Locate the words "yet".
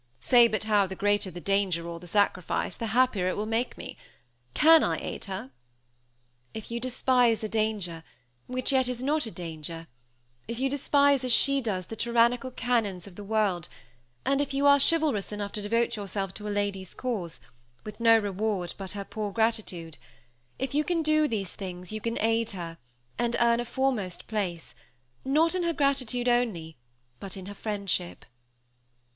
8.71-8.87